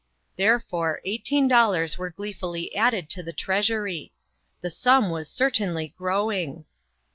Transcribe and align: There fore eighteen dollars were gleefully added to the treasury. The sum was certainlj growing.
There 0.35 0.59
fore 0.59 0.99
eighteen 1.05 1.47
dollars 1.47 1.95
were 1.95 2.09
gleefully 2.09 2.75
added 2.75 3.07
to 3.11 3.21
the 3.21 3.31
treasury. 3.33 4.11
The 4.61 4.71
sum 4.71 5.11
was 5.11 5.29
certainlj 5.29 5.93
growing. 5.93 6.65